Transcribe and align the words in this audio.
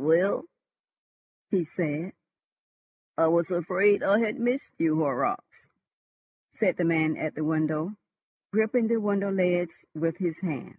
"Well?" 0.00 0.44
he 1.50 1.64
said. 1.64 2.12
"I 3.16 3.26
was 3.26 3.50
afraid 3.50 4.04
I 4.04 4.20
had 4.20 4.38
missed 4.38 4.70
you, 4.78 4.94
Horrocks," 4.94 5.66
said 6.54 6.76
the 6.76 6.84
man 6.84 7.16
at 7.16 7.34
the 7.34 7.42
window, 7.42 7.94
gripping 8.52 8.86
the 8.86 9.00
window 9.00 9.32
ledge 9.32 9.74
with 9.96 10.18
his 10.18 10.38
hand. 10.38 10.78